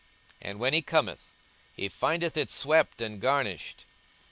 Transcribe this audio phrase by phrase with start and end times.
[0.39, 1.29] 42:011:025 And when he cometh,
[1.75, 3.85] he findeth it swept and garnished.